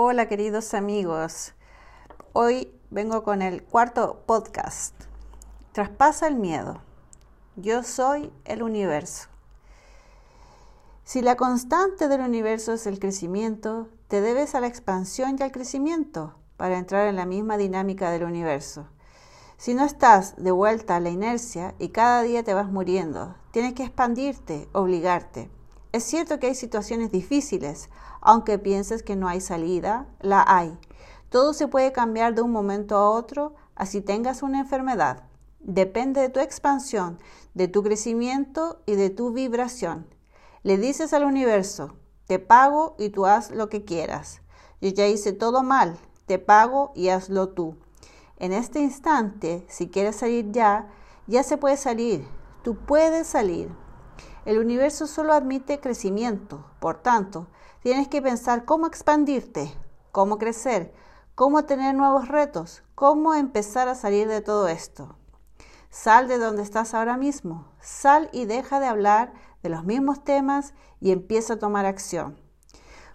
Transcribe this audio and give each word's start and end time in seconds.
Hola 0.00 0.28
queridos 0.28 0.74
amigos, 0.74 1.54
hoy 2.32 2.72
vengo 2.88 3.24
con 3.24 3.42
el 3.42 3.64
cuarto 3.64 4.22
podcast. 4.26 4.94
Traspasa 5.72 6.28
el 6.28 6.36
miedo. 6.36 6.80
Yo 7.56 7.82
soy 7.82 8.32
el 8.44 8.62
universo. 8.62 9.26
Si 11.02 11.20
la 11.20 11.34
constante 11.34 12.06
del 12.06 12.20
universo 12.20 12.74
es 12.74 12.86
el 12.86 13.00
crecimiento, 13.00 13.88
te 14.06 14.20
debes 14.20 14.54
a 14.54 14.60
la 14.60 14.68
expansión 14.68 15.34
y 15.36 15.42
al 15.42 15.50
crecimiento 15.50 16.36
para 16.56 16.78
entrar 16.78 17.08
en 17.08 17.16
la 17.16 17.26
misma 17.26 17.56
dinámica 17.56 18.12
del 18.12 18.22
universo. 18.22 18.86
Si 19.56 19.74
no 19.74 19.84
estás 19.84 20.36
de 20.36 20.52
vuelta 20.52 20.94
a 20.94 21.00
la 21.00 21.10
inercia 21.10 21.74
y 21.80 21.88
cada 21.88 22.22
día 22.22 22.44
te 22.44 22.54
vas 22.54 22.70
muriendo, 22.70 23.34
tienes 23.50 23.74
que 23.74 23.82
expandirte, 23.82 24.68
obligarte. 24.70 25.50
Es 25.90 26.04
cierto 26.04 26.38
que 26.38 26.48
hay 26.48 26.54
situaciones 26.54 27.10
difíciles, 27.10 27.88
aunque 28.20 28.58
pienses 28.58 29.02
que 29.02 29.16
no 29.16 29.26
hay 29.26 29.40
salida, 29.40 30.06
la 30.20 30.44
hay. 30.46 30.78
Todo 31.30 31.54
se 31.54 31.66
puede 31.66 31.92
cambiar 31.92 32.34
de 32.34 32.42
un 32.42 32.52
momento 32.52 32.94
a 32.96 33.08
otro, 33.08 33.54
así 33.74 34.02
tengas 34.02 34.42
una 34.42 34.60
enfermedad. 34.60 35.24
Depende 35.60 36.20
de 36.20 36.28
tu 36.28 36.40
expansión, 36.40 37.18
de 37.54 37.68
tu 37.68 37.82
crecimiento 37.82 38.82
y 38.84 38.96
de 38.96 39.08
tu 39.08 39.32
vibración. 39.32 40.06
Le 40.62 40.76
dices 40.76 41.14
al 41.14 41.24
universo, 41.24 41.96
te 42.26 42.38
pago 42.38 42.94
y 42.98 43.08
tú 43.08 43.24
haz 43.24 43.50
lo 43.50 43.70
que 43.70 43.84
quieras. 43.84 44.42
Yo 44.82 44.90
ya 44.90 45.06
hice 45.06 45.32
todo 45.32 45.62
mal, 45.62 45.98
te 46.26 46.38
pago 46.38 46.92
y 46.94 47.08
hazlo 47.08 47.48
tú. 47.48 47.76
En 48.36 48.52
este 48.52 48.80
instante, 48.80 49.64
si 49.68 49.88
quieres 49.88 50.16
salir 50.16 50.52
ya, 50.52 50.90
ya 51.26 51.42
se 51.42 51.56
puede 51.56 51.78
salir. 51.78 52.26
Tú 52.62 52.76
puedes 52.76 53.26
salir. 53.26 53.70
El 54.48 54.58
universo 54.58 55.06
solo 55.06 55.34
admite 55.34 55.78
crecimiento, 55.78 56.64
por 56.80 57.02
tanto, 57.02 57.48
Tienes 57.82 58.08
que 58.08 58.20
pensar 58.20 58.64
cómo 58.64 58.86
expandirte, 58.86 59.72
cómo 60.10 60.38
crecer, 60.38 60.92
cómo 61.36 61.64
tener 61.64 61.94
nuevos 61.94 62.26
retos, 62.26 62.82
cómo 62.96 63.34
empezar 63.34 63.88
a 63.88 63.94
salir 63.94 64.26
de 64.26 64.40
todo 64.40 64.66
esto. 64.66 65.16
Sal 65.88 66.26
de 66.26 66.38
donde 66.38 66.62
estás 66.62 66.92
ahora 66.92 67.16
mismo, 67.16 67.68
sal 67.80 68.30
y 68.32 68.46
deja 68.46 68.80
de 68.80 68.86
hablar 68.86 69.32
de 69.62 69.68
los 69.68 69.84
mismos 69.84 70.24
temas 70.24 70.74
y 71.00 71.12
empieza 71.12 71.54
a 71.54 71.58
tomar 71.58 71.86
acción. 71.86 72.36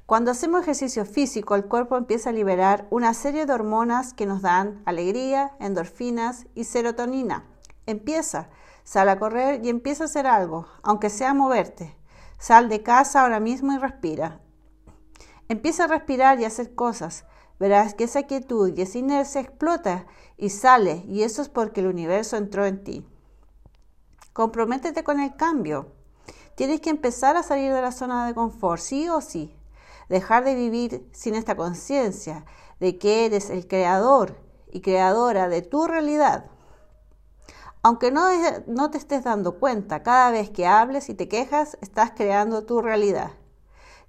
Cuando 0.05 0.31
hacemos 0.31 0.61
ejercicio 0.61 1.05
físico, 1.05 1.55
el 1.55 1.65
cuerpo 1.65 1.97
empieza 1.97 2.29
a 2.29 2.33
liberar 2.33 2.87
una 2.89 3.13
serie 3.13 3.45
de 3.45 3.53
hormonas 3.53 4.13
que 4.13 4.25
nos 4.25 4.41
dan 4.41 4.81
alegría, 4.85 5.55
endorfinas 5.59 6.45
y 6.55 6.63
serotonina. 6.63 7.45
Empieza, 7.85 8.49
sal 8.83 9.09
a 9.09 9.19
correr 9.19 9.63
y 9.65 9.69
empieza 9.69 10.03
a 10.03 10.05
hacer 10.05 10.27
algo, 10.27 10.67
aunque 10.81 11.09
sea 11.09 11.33
moverte. 11.33 11.95
Sal 12.37 12.69
de 12.69 12.83
casa 12.83 13.21
ahora 13.21 13.39
mismo 13.39 13.73
y 13.73 13.77
respira. 13.77 14.39
Empieza 15.49 15.85
a 15.85 15.87
respirar 15.87 16.39
y 16.39 16.43
a 16.43 16.47
hacer 16.47 16.75
cosas. 16.75 17.25
Verás 17.59 17.93
que 17.93 18.05
esa 18.05 18.23
quietud 18.23 18.73
y 18.75 18.81
esa 18.81 18.97
inercia 18.97 19.41
explota 19.41 20.05
y 20.37 20.49
sale, 20.49 21.03
y 21.07 21.23
eso 21.23 21.41
es 21.41 21.49
porque 21.49 21.81
el 21.81 21.87
universo 21.87 22.35
entró 22.35 22.65
en 22.65 22.83
ti. 22.83 23.07
Comprométete 24.33 25.03
con 25.03 25.19
el 25.19 25.35
cambio. 25.35 25.93
Tienes 26.55 26.81
que 26.81 26.89
empezar 26.89 27.37
a 27.37 27.43
salir 27.43 27.73
de 27.73 27.81
la 27.81 27.91
zona 27.91 28.27
de 28.27 28.33
confort, 28.33 28.81
sí 28.81 29.07
o 29.09 29.21
sí. 29.21 29.55
Dejar 30.09 30.43
de 30.43 30.55
vivir 30.55 31.07
sin 31.13 31.35
esta 31.35 31.55
conciencia 31.55 32.45
de 32.79 32.97
que 32.97 33.25
eres 33.25 33.49
el 33.49 33.67
creador 33.67 34.35
y 34.71 34.81
creadora 34.81 35.47
de 35.47 35.61
tu 35.61 35.87
realidad. 35.87 36.45
Aunque 37.85 38.11
no, 38.11 38.29
no 38.65 38.89
te 38.91 38.97
estés 38.97 39.25
dando 39.25 39.59
cuenta, 39.59 40.03
cada 40.03 40.31
vez 40.31 40.49
que 40.49 40.65
hables 40.65 41.09
y 41.09 41.13
te 41.15 41.27
quejas, 41.27 41.77
estás 41.81 42.11
creando 42.11 42.63
tu 42.63 42.81
realidad. 42.81 43.31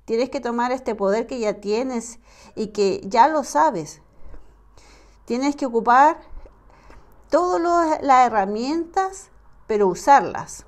Tienes 0.05 0.31
que 0.31 0.41
tomar 0.41 0.71
este 0.71 0.95
poder 0.95 1.27
que 1.27 1.41
ya 1.41 1.55
tienes 1.55 2.21
y 2.55 2.69
que 2.69 3.01
ya 3.05 3.27
lo 3.27 3.43
sabes. 3.43 4.01
Tienes 5.25 5.57
que 5.57 5.67
ocupar 5.67 6.19
todas 7.31 8.01
las 8.01 8.27
herramientas, 8.27 9.31
pero 9.67 9.89
usarlas 9.89 10.67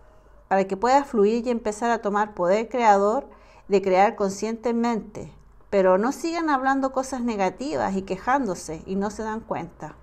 para 0.48 0.64
que 0.64 0.76
puedas 0.76 1.06
fluir 1.06 1.46
y 1.46 1.50
empezar 1.50 1.90
a 1.90 2.02
tomar 2.02 2.34
poder 2.34 2.68
creador 2.68 3.28
de 3.68 3.82
crear 3.82 4.16
conscientemente. 4.16 5.32
Pero 5.70 5.96
no 5.96 6.10
sigan 6.10 6.50
hablando 6.50 6.92
cosas 6.92 7.20
negativas 7.20 7.94
y 7.94 8.02
quejándose 8.02 8.82
y 8.84 8.96
no 8.96 9.10
se 9.10 9.22
dan 9.22 9.40
cuenta. 9.40 9.94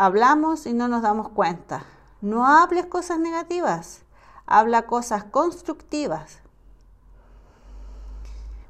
Hablamos 0.00 0.66
y 0.66 0.74
no 0.74 0.86
nos 0.86 1.02
damos 1.02 1.30
cuenta. 1.30 1.82
No 2.20 2.46
hables 2.46 2.86
cosas 2.86 3.18
negativas, 3.18 4.02
habla 4.46 4.82
cosas 4.82 5.24
constructivas. 5.24 6.38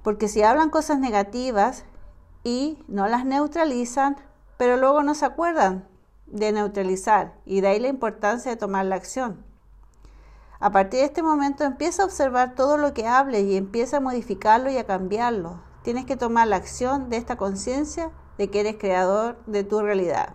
Porque 0.03 0.29
si 0.29 0.43
hablan 0.43 0.71
cosas 0.71 0.99
negativas 0.99 1.85
y 2.45 2.83
no 2.89 3.09
las 3.09 3.27
neutralizan, 3.27 4.17
pero 4.57 4.79
luego 4.79 5.03
no 5.03 5.15
se 5.15 5.27
acuerdan 5.27 5.87
de 6.29 6.51
neutralizar 6.51 7.35
y 7.45 7.61
de 7.61 7.69
ahí 7.69 7.79
la 7.79 7.89
importancia 7.89 8.51
de 8.51 8.57
tomar 8.57 8.87
la 8.87 8.97
acción. 8.97 9.45
A 10.61 10.73
partir 10.73 11.01
de 11.01 11.05
este 11.05 11.23
momento 11.23 11.65
empieza 11.65 12.05
a 12.05 12.07
observar 12.07 12.55
todo 12.55 12.79
lo 12.79 12.95
que 12.95 13.07
hables 13.07 13.43
y 13.45 13.59
empieza 13.59 13.99
a 13.99 14.01
modificarlo 14.01 14.71
y 14.71 14.79
a 14.79 14.87
cambiarlo. 14.87 15.61
Tienes 15.83 16.07
que 16.07 16.17
tomar 16.17 16.49
la 16.49 16.57
acción 16.57 17.11
de 17.11 17.19
esta 17.19 17.37
conciencia 17.37 18.13
de 18.39 18.49
que 18.49 18.61
eres 18.61 18.77
creador 18.79 19.37
de 19.45 19.63
tu 19.63 19.83
realidad. 19.83 20.35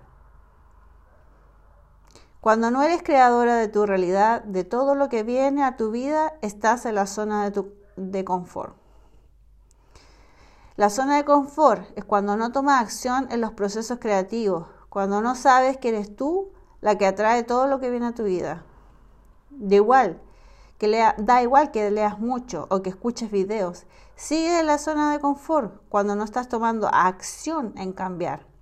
Cuando 2.44 2.72
no 2.72 2.84
eres 2.84 3.02
creadora 3.04 3.56
de 3.56 3.70
tu 3.70 3.86
realidad, 3.86 4.44
de 4.44 4.66
todo 4.66 4.96
lo 4.96 5.08
que 5.08 5.24
viene 5.24 5.64
a 5.64 5.78
tu 5.78 5.92
vida, 5.92 6.34
estás 6.42 6.86
en 6.86 6.96
la 6.96 7.08
zona 7.08 7.46
de, 7.46 7.52
tu, 7.52 7.74
de 7.96 8.26
confort. 8.26 8.76
La 10.76 10.90
zona 10.90 11.16
de 11.16 11.24
confort 11.24 11.86
es 11.98 12.04
cuando 12.04 12.36
no 12.36 12.52
tomas 12.52 12.82
acción 12.82 13.30
en 13.32 13.40
los 13.40 13.54
procesos 13.54 13.98
creativos, 13.98 14.68
cuando 14.90 15.22
no 15.22 15.36
sabes 15.36 15.78
que 15.78 15.88
eres 15.88 16.18
tú 16.18 16.52
la 16.82 16.98
que 16.98 17.06
atrae 17.06 17.44
todo 17.44 17.68
lo 17.68 17.80
que 17.80 17.90
viene 17.90 18.08
a 18.08 18.14
tu 18.14 18.26
vida. 18.26 18.66
Da 19.50 19.76
igual, 19.76 20.22
que 20.78 20.90
lea, 20.90 21.16
da 21.18 21.42
igual 21.42 21.72
que 21.72 21.90
leas 21.92 22.20
mucho 22.20 22.68
o 22.70 22.82
que 22.82 22.90
escuches 22.90 23.32
videos. 23.32 23.86
Sigue 24.18 24.60
en 24.60 24.68
la 24.68 24.80
zona 24.80 25.14
de 25.14 25.22
confort 25.22 25.82
cuando 25.88 26.14
no 26.18 26.26
estás 26.26 26.50
tomando 26.50 26.90
acción 26.90 27.72
en 27.78 27.94
cambiar. 27.94 28.53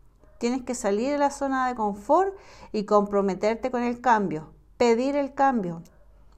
Tienes 0.41 0.63
que 0.63 0.74
salir 0.74 1.12
de 1.12 1.18
la 1.19 1.29
zona 1.29 1.68
de 1.68 1.75
confort 1.75 2.34
y 2.72 2.85
comprometerte 2.85 3.69
con 3.69 3.84
el 3.84 4.02
cambio, 4.02 4.56
pedir 4.75 5.16
el 5.16 5.35
cambio. 5.35 5.84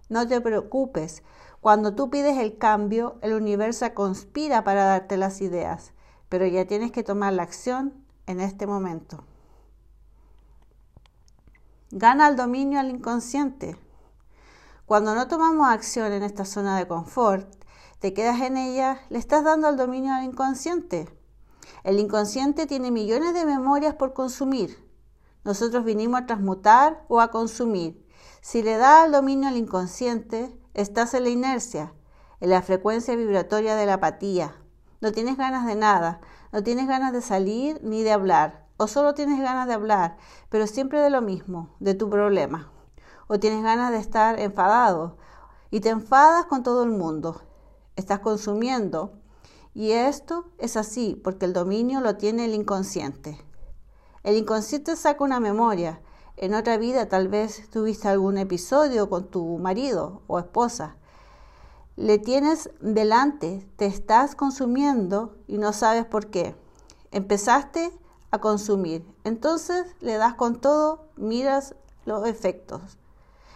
No 0.10 0.28
te 0.28 0.42
preocupes, 0.42 1.24
cuando 1.62 1.96
tú 1.96 2.10
pides 2.10 2.38
el 2.38 2.58
cambio, 2.58 3.16
el 3.22 3.32
universo 3.32 3.86
conspira 3.94 4.66
para 4.66 4.84
darte 4.84 5.16
las 5.16 5.40
ideas, 5.40 5.94
pero 6.28 6.46
ya 6.46 6.68
tienes 6.68 6.92
que 6.92 7.04
tomar 7.04 7.32
la 7.32 7.44
acción 7.44 7.94
en 8.28 8.42
este 8.42 8.68
momento. 8.68 9.24
Gana 11.90 12.28
el 12.28 12.36
dominio 12.36 12.82
al 12.82 12.90
inconsciente. 12.90 13.78
Cuando 14.86 15.16
no 15.16 15.30
tomamos 15.30 15.70
acción 15.70 16.12
en 16.12 16.24
esta 16.24 16.44
zona 16.44 16.78
de 16.78 16.90
confort, 16.90 17.48
te 18.00 18.14
quedas 18.14 18.42
en 18.42 18.58
ella, 18.58 19.00
le 19.08 19.18
estás 19.18 19.46
dando 19.46 19.70
el 19.70 19.78
dominio 19.78 20.14
al 20.14 20.26
inconsciente. 20.26 21.08
El 21.84 22.00
inconsciente 22.00 22.66
tiene 22.66 22.92
millones 22.92 23.34
de 23.34 23.46
memorias 23.46 23.96
por 23.96 24.14
consumir. 24.14 24.78
Nosotros 25.44 25.84
vinimos 25.84 26.22
a 26.22 26.26
transmutar 26.26 27.06
o 27.08 27.20
a 27.20 27.32
consumir. 27.32 28.06
Si 28.42 28.64
le 28.64 28.78
da 28.78 29.06
el 29.06 29.12
dominio 29.12 29.50
al 29.50 29.58
inconsciente, 29.58 30.58
Estás 30.74 31.14
en 31.14 31.24
la 31.24 31.30
inercia, 31.30 31.94
en 32.40 32.50
la 32.50 32.64
frecuencia 32.64 33.16
vibratoria 33.16 33.76
de 33.76 33.86
la 33.86 33.96
apatía. 33.96 34.56
No 35.02 35.12
tienes 35.12 35.38
ganas 35.38 35.68
de 35.68 35.76
nada, 35.76 36.20
no 36.52 36.64
tienes 36.64 36.88
ganas 36.88 37.14
de 37.14 37.22
salir 37.22 37.80
ni 37.84 38.02
de 38.02 38.12
hablar, 38.12 38.66
o 38.78 38.88
solo 38.88 39.14
tienes 39.14 39.40
ganas 39.40 39.68
de 39.68 39.76
hablar, 39.76 40.18
pero 40.50 40.66
siempre 40.66 41.00
de 41.00 41.12
lo 41.12 41.22
mismo, 41.22 41.76
de 41.80 41.94
tu 41.94 42.10
problema. 42.10 42.72
O 43.28 43.40
tienes 43.40 43.62
ganas 43.62 43.92
de 43.92 44.00
estar 44.00 44.40
enfadado 44.40 45.18
y 45.70 45.80
te 45.80 45.90
enfadas 45.90 46.46
con 46.46 46.64
todo 46.64 46.82
el 46.82 46.90
mundo. 46.90 47.44
Estás 47.96 48.22
consumiendo 48.22 49.14
y 49.74 49.92
esto 49.92 50.46
es 50.58 50.78
así 50.78 51.20
porque 51.24 51.46
el 51.46 51.54
dominio 51.54 52.02
lo 52.02 52.18
tiene 52.18 52.46
el 52.46 52.54
inconsciente. 52.54 53.40
El 54.24 54.38
inconsciente 54.38 54.96
saca 54.96 55.24
una 55.24 55.40
memoria 55.40 56.02
en 56.36 56.56
otra 56.56 56.78
vida 56.78 57.08
tal 57.08 57.28
vez 57.28 57.70
tuviste 57.70 58.08
algún 58.08 58.38
episodio 58.38 59.10
con 59.10 59.28
tu 59.28 59.60
marido 59.60 60.24
o 60.28 60.40
esposa. 60.40 60.96
Le 61.96 62.18
tienes 62.18 62.72
delante, 62.82 63.68
te 63.76 63.86
estás 63.86 64.34
consumiendo 64.34 65.38
y 65.48 65.60
no 65.60 65.74
sabes 65.74 66.06
por 66.06 66.32
qué. 66.32 66.56
Empezaste 67.12 67.92
a 68.32 68.40
consumir. 68.40 69.06
Entonces 69.24 69.96
le 70.02 70.18
das 70.18 70.34
con 70.34 70.60
todo, 70.60 71.06
miras 71.18 71.76
los 72.06 72.28
efectos. 72.28 72.98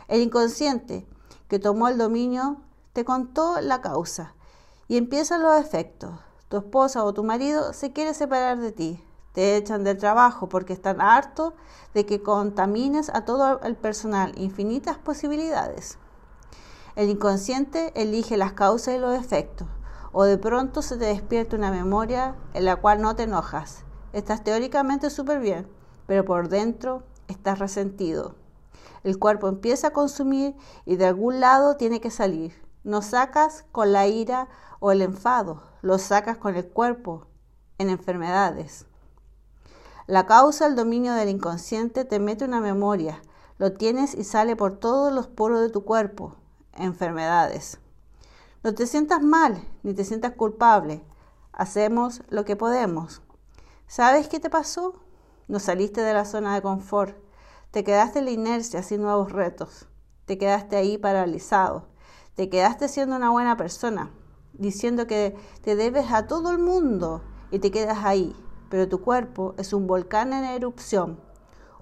El 0.07 0.21
inconsciente 0.21 1.07
que 1.47 1.57
tomó 1.57 1.87
el 1.87 1.97
dominio 1.97 2.61
te 2.93 3.03
contó 3.03 3.59
la 3.59 3.81
causa 3.81 4.35
y 4.87 4.97
empiezan 4.97 5.41
los 5.41 5.59
efectos. 5.59 6.11
Tu 6.49 6.57
esposa 6.57 7.03
o 7.03 7.13
tu 7.13 7.23
marido 7.23 7.73
se 7.73 7.91
quiere 7.93 8.13
separar 8.13 8.59
de 8.59 8.71
ti 8.71 9.03
te 9.37 9.55
echan 9.55 9.83
del 9.83 9.99
trabajo 9.99 10.49
porque 10.49 10.73
están 10.73 10.99
hartos 10.99 11.53
de 11.93 12.07
que 12.07 12.23
contamines 12.23 13.11
a 13.13 13.23
todo 13.23 13.61
el 13.61 13.75
personal, 13.75 14.33
infinitas 14.35 14.97
posibilidades. 14.97 15.99
El 16.95 17.07
inconsciente 17.11 17.91
elige 17.93 18.35
las 18.35 18.53
causas 18.53 18.95
y 18.95 18.97
los 18.97 19.15
efectos. 19.15 19.67
o 20.11 20.23
de 20.23 20.39
pronto 20.39 20.81
se 20.81 20.97
te 20.97 21.05
despierta 21.05 21.55
una 21.55 21.69
memoria 21.69 22.35
en 22.55 22.65
la 22.65 22.77
cual 22.77 22.99
no 22.99 23.15
te 23.15 23.23
enojas. 23.23 23.83
Estás 24.11 24.43
teóricamente 24.43 25.11
súper 25.11 25.39
bien, 25.39 25.67
pero 26.07 26.25
por 26.25 26.49
dentro 26.49 27.03
estás 27.27 27.59
resentido. 27.59 28.33
El 29.03 29.19
cuerpo 29.19 29.47
empieza 29.47 29.89
a 29.89 29.93
consumir 29.93 30.55
y 30.83 30.95
de 30.95 31.05
algún 31.05 31.39
lado 31.39 31.77
tiene 31.77 32.01
que 32.01 32.09
salir. 32.09 32.55
No 32.83 33.03
sacas 33.03 33.65
con 33.71 33.93
la 33.93 34.07
ira 34.07 34.47
o 34.79 34.91
el 34.91 35.01
enfado, 35.01 35.63
lo 35.81 35.97
sacas 35.97 36.37
con 36.37 36.55
el 36.55 36.67
cuerpo, 36.67 37.25
en 37.77 37.89
enfermedades. 37.89 38.85
La 40.07 40.25
causa, 40.25 40.67
el 40.67 40.75
dominio 40.75 41.13
del 41.13 41.29
inconsciente, 41.29 42.05
te 42.05 42.19
mete 42.19 42.45
una 42.45 42.61
memoria, 42.61 43.21
lo 43.57 43.73
tienes 43.73 44.13
y 44.13 44.23
sale 44.23 44.55
por 44.55 44.77
todos 44.77 45.11
los 45.11 45.27
poros 45.27 45.61
de 45.61 45.69
tu 45.69 45.83
cuerpo, 45.83 46.35
enfermedades. 46.73 47.79
No 48.63 48.73
te 48.73 48.87
sientas 48.87 49.21
mal 49.21 49.63
ni 49.83 49.93
te 49.93 50.03
sientas 50.03 50.33
culpable. 50.33 51.03
Hacemos 51.53 52.21
lo 52.29 52.45
que 52.45 52.55
podemos. 52.55 53.21
¿Sabes 53.87 54.27
qué 54.27 54.39
te 54.39 54.49
pasó? 54.49 54.95
No 55.47 55.59
saliste 55.59 56.01
de 56.01 56.13
la 56.13 56.25
zona 56.25 56.53
de 56.53 56.61
confort. 56.61 57.17
Te 57.71 57.83
quedaste 57.83 58.19
en 58.19 58.25
la 58.25 58.31
inercia 58.31 58.83
sin 58.83 59.01
nuevos 59.01 59.31
retos. 59.31 59.87
Te 60.25 60.37
quedaste 60.37 60.75
ahí 60.75 60.97
paralizado. 60.97 61.87
Te 62.35 62.49
quedaste 62.49 62.87
siendo 62.89 63.15
una 63.15 63.29
buena 63.29 63.57
persona, 63.57 64.11
diciendo 64.57 65.07
que 65.07 65.35
te 65.61 65.75
debes 65.75 66.11
a 66.11 66.27
todo 66.27 66.51
el 66.51 66.59
mundo 66.59 67.23
y 67.51 67.59
te 67.59 67.71
quedas 67.71 67.99
ahí. 68.03 68.35
Pero 68.69 68.89
tu 68.89 69.01
cuerpo 69.01 69.55
es 69.57 69.73
un 69.73 69.87
volcán 69.87 70.33
en 70.33 70.43
erupción. 70.43 71.19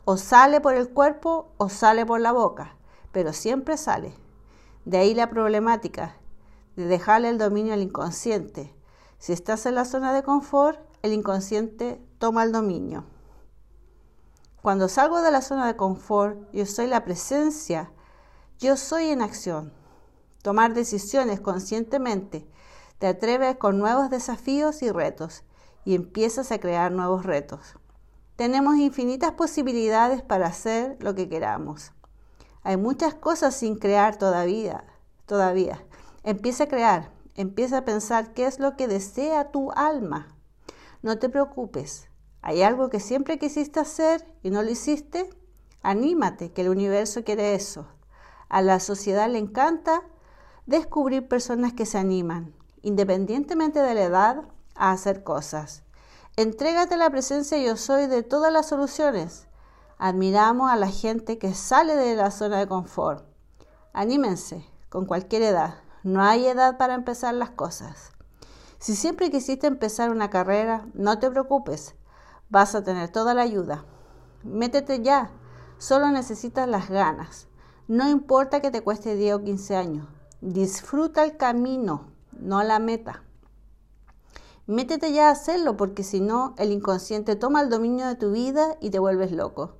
O 0.05 0.17
sale 0.17 0.61
por 0.61 0.75
el 0.75 0.89
cuerpo 0.89 1.53
o 1.57 1.69
sale 1.69 2.05
por 2.05 2.19
la 2.19 2.31
boca, 2.31 2.77
pero 3.11 3.33
siempre 3.33 3.77
sale. 3.77 4.13
De 4.85 4.97
ahí 4.97 5.15
la 5.15 5.29
problemática 5.29 6.17
de 6.75 6.85
dejarle 6.85 7.29
el 7.29 7.37
dominio 7.37 7.73
al 7.73 7.81
inconsciente. 7.81 8.75
Si 9.17 9.33
estás 9.33 9.65
en 9.65 9.75
la 9.75 9.85
zona 9.85 10.13
de 10.13 10.23
confort, 10.23 10.79
el 11.01 11.13
inconsciente 11.13 12.05
toma 12.19 12.43
el 12.43 12.51
dominio. 12.51 13.05
Cuando 14.61 14.89
salgo 14.89 15.21
de 15.21 15.31
la 15.31 15.41
zona 15.41 15.67
de 15.67 15.75
confort, 15.75 16.51
yo 16.51 16.65
soy 16.65 16.87
la 16.87 17.03
presencia, 17.05 17.91
yo 18.59 18.77
soy 18.77 19.05
en 19.05 19.21
acción. 19.21 19.73
Tomar 20.41 20.73
decisiones 20.73 21.39
conscientemente, 21.39 22.47
te 22.99 23.07
atreves 23.07 23.57
con 23.57 23.77
nuevos 23.77 24.09
desafíos 24.09 24.81
y 24.81 24.91
retos 24.91 25.43
y 25.83 25.95
empiezas 25.95 26.51
a 26.51 26.59
crear 26.59 26.91
nuevos 26.91 27.25
retos. 27.25 27.75
Tenemos 28.35 28.77
infinitas 28.77 29.31
posibilidades 29.31 30.21
para 30.21 30.47
hacer 30.47 30.97
lo 30.99 31.15
que 31.15 31.29
queramos. 31.29 31.91
Hay 32.63 32.77
muchas 32.77 33.13
cosas 33.13 33.55
sin 33.55 33.77
crear 33.77 34.17
todavía, 34.17 34.83
todavía. 35.25 35.85
Empieza 36.23 36.65
a 36.65 36.67
crear, 36.67 37.11
empieza 37.35 37.79
a 37.79 37.85
pensar 37.85 38.33
qué 38.33 38.45
es 38.45 38.59
lo 38.59 38.75
que 38.75 38.87
desea 38.87 39.51
tu 39.51 39.71
alma. 39.71 40.35
No 41.01 41.19
te 41.19 41.29
preocupes. 41.29 42.09
¿Hay 42.41 42.61
algo 42.61 42.89
que 42.89 42.99
siempre 42.99 43.39
quisiste 43.39 43.79
hacer 43.79 44.25
y 44.41 44.49
no 44.49 44.63
lo 44.63 44.69
hiciste? 44.69 45.29
Anímate, 45.81 46.51
que 46.51 46.61
el 46.61 46.69
universo 46.69 47.23
quiere 47.23 47.55
eso. 47.55 47.87
A 48.49 48.61
la 48.61 48.79
sociedad 48.79 49.29
le 49.29 49.37
encanta 49.37 50.01
descubrir 50.65 51.27
personas 51.27 51.73
que 51.73 51.85
se 51.85 51.97
animan, 51.97 52.53
independientemente 52.85 53.79
de 53.79 53.95
la 53.95 54.03
edad, 54.03 54.43
a 54.75 54.91
hacer 54.91 55.23
cosas. 55.23 55.81
Entrégate 56.35 56.93
a 56.93 56.97
la 56.97 57.09
presencia 57.09 57.57
yo 57.57 57.77
soy 57.77 58.05
de 58.05 58.21
todas 58.21 58.53
las 58.53 58.67
soluciones. 58.67 59.47
Admiramos 59.97 60.69
a 60.69 60.75
la 60.75 60.89
gente 60.89 61.39
que 61.39 61.55
sale 61.55 61.95
de 61.95 62.15
la 62.15 62.29
zona 62.29 62.59
de 62.59 62.67
confort. 62.67 63.25
Anímense, 63.91 64.69
con 64.89 65.07
cualquier 65.07 65.41
edad. 65.41 65.75
No 66.03 66.21
hay 66.21 66.45
edad 66.45 66.77
para 66.77 66.93
empezar 66.93 67.33
las 67.33 67.49
cosas. 67.49 68.11
Si 68.77 68.95
siempre 68.95 69.31
quisiste 69.31 69.65
empezar 69.65 70.11
una 70.11 70.29
carrera, 70.29 70.85
no 70.93 71.17
te 71.17 71.31
preocupes, 71.31 71.95
vas 72.49 72.75
a 72.75 72.83
tener 72.83 73.09
toda 73.09 73.33
la 73.33 73.41
ayuda. 73.41 73.83
Métete 74.43 75.01
ya, 75.01 75.31
solo 75.79 76.11
necesitas 76.11 76.67
las 76.67 76.89
ganas. 76.89 77.47
No 77.87 78.07
importa 78.07 78.61
que 78.61 78.69
te 78.69 78.81
cueste 78.81 79.15
10 79.15 79.33
o 79.33 79.43
15 79.43 79.75
años, 79.75 80.07
disfruta 80.39 81.23
el 81.23 81.35
camino, 81.35 82.13
no 82.45 82.63
la 82.63 82.79
meta. 82.79 83.23
Métete 84.67 85.11
ya 85.11 85.27
a 85.29 85.31
hacerlo 85.31 85.77
porque 85.77 86.03
si 86.03 86.21
no, 86.21 86.55
el 86.57 86.71
inconsciente 86.71 87.35
toma 87.35 87.61
el 87.61 87.69
dominio 87.69 88.07
de 88.07 88.15
tu 88.15 88.31
vida 88.31 88.77
y 88.81 88.89
te 88.89 88.99
vuelves 88.99 89.31
loco. 89.31 89.75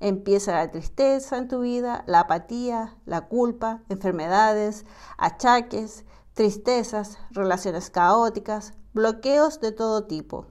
Empieza 0.00 0.52
la 0.52 0.70
tristeza 0.70 1.36
en 1.36 1.48
tu 1.48 1.60
vida, 1.60 2.04
la 2.06 2.20
apatía, 2.20 2.96
la 3.04 3.28
culpa, 3.28 3.82
enfermedades, 3.90 4.86
achaques, 5.18 6.04
tristezas, 6.32 7.18
relaciones 7.32 7.90
caóticas, 7.90 8.72
bloqueos 8.94 9.60
de 9.60 9.72
todo 9.72 10.04
tipo. 10.04 10.46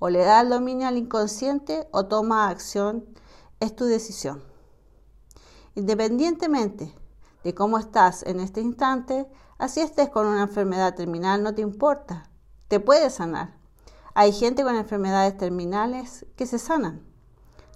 O 0.00 0.08
le 0.08 0.24
da 0.24 0.40
el 0.40 0.48
dominio 0.48 0.88
al 0.88 0.96
inconsciente 0.96 1.86
o 1.92 2.06
toma 2.06 2.48
acción, 2.48 3.04
es 3.60 3.76
tu 3.76 3.84
decisión. 3.84 4.42
Independientemente 5.76 6.92
de 7.44 7.54
cómo 7.54 7.78
estás 7.78 8.24
en 8.24 8.40
este 8.40 8.60
instante, 8.60 9.28
así 9.58 9.80
estés 9.80 10.08
con 10.10 10.26
una 10.26 10.42
enfermedad 10.42 10.94
terminal, 10.94 11.42
no 11.42 11.54
te 11.54 11.62
importa, 11.62 12.30
te 12.68 12.80
puedes 12.80 13.14
sanar. 13.14 13.54
Hay 14.14 14.32
gente 14.32 14.62
con 14.62 14.76
enfermedades 14.76 15.36
terminales 15.36 16.24
que 16.36 16.46
se 16.46 16.58
sanan. 16.58 17.02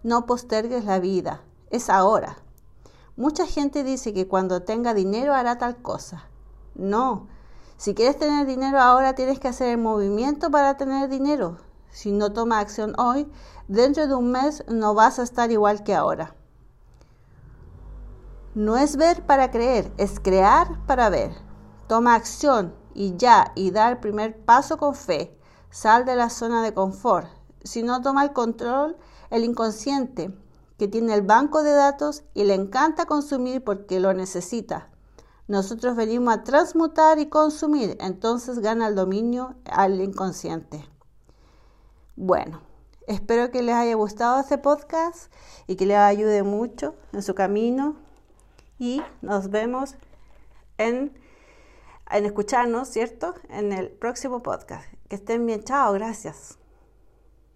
No 0.02 0.26
postergues 0.26 0.84
la 0.84 1.00
vida, 1.00 1.42
es 1.70 1.90
ahora. 1.90 2.36
Mucha 3.16 3.46
gente 3.46 3.82
dice 3.82 4.12
que 4.14 4.28
cuando 4.28 4.62
tenga 4.62 4.94
dinero 4.94 5.34
hará 5.34 5.58
tal 5.58 5.82
cosa. 5.82 6.28
No. 6.76 7.26
Si 7.76 7.94
quieres 7.94 8.16
tener 8.16 8.46
dinero 8.46 8.78
ahora, 8.80 9.14
tienes 9.16 9.40
que 9.40 9.48
hacer 9.48 9.70
el 9.70 9.78
movimiento 9.78 10.52
para 10.52 10.76
tener 10.76 11.08
dinero. 11.08 11.58
Si 11.90 12.12
no 12.12 12.32
tomas 12.32 12.62
acción 12.62 12.94
hoy, 12.96 13.28
dentro 13.66 14.06
de 14.06 14.14
un 14.14 14.30
mes 14.30 14.62
no 14.68 14.94
vas 14.94 15.18
a 15.18 15.24
estar 15.24 15.50
igual 15.50 15.82
que 15.82 15.96
ahora. 15.96 16.36
No 18.54 18.76
es 18.76 18.96
ver 18.96 19.26
para 19.26 19.50
creer, 19.50 19.92
es 19.96 20.20
crear 20.20 20.84
para 20.86 21.10
ver. 21.10 21.47
Toma 21.88 22.14
acción 22.14 22.74
y 22.94 23.16
ya, 23.16 23.52
y 23.54 23.70
da 23.70 23.88
el 23.88 23.98
primer 23.98 24.44
paso 24.44 24.76
con 24.76 24.94
fe. 24.94 25.36
Sal 25.70 26.04
de 26.04 26.16
la 26.16 26.30
zona 26.30 26.62
de 26.62 26.74
confort. 26.74 27.28
Si 27.64 27.82
no 27.82 28.00
toma 28.00 28.22
el 28.22 28.32
control, 28.32 28.96
el 29.30 29.44
inconsciente, 29.44 30.32
que 30.78 30.88
tiene 30.88 31.14
el 31.14 31.22
banco 31.22 31.62
de 31.62 31.72
datos 31.72 32.22
y 32.34 32.44
le 32.44 32.54
encanta 32.54 33.06
consumir 33.06 33.64
porque 33.64 34.00
lo 34.00 34.14
necesita. 34.14 34.88
Nosotros 35.48 35.96
venimos 35.96 36.34
a 36.34 36.44
transmutar 36.44 37.18
y 37.18 37.28
consumir, 37.28 37.96
entonces 38.00 38.60
gana 38.60 38.86
el 38.88 38.94
dominio 38.94 39.56
al 39.64 40.00
inconsciente. 40.00 40.86
Bueno, 42.16 42.60
espero 43.06 43.50
que 43.50 43.62
les 43.62 43.74
haya 43.74 43.94
gustado 43.94 44.40
este 44.40 44.58
podcast 44.58 45.32
y 45.66 45.76
que 45.76 45.86
les 45.86 45.96
ayude 45.96 46.42
mucho 46.42 46.94
en 47.12 47.22
su 47.22 47.34
camino 47.34 47.96
y 48.78 49.02
nos 49.22 49.50
vemos 49.50 49.94
en, 50.76 51.18
en 52.10 52.24
escucharnos, 52.24 52.88
¿cierto? 52.88 53.34
En 53.48 53.72
el 53.72 53.90
próximo 53.90 54.42
podcast. 54.42 54.86
Que 55.08 55.16
estén 55.16 55.46
bien, 55.46 55.64
chao, 55.64 55.92
gracias. 55.92 56.58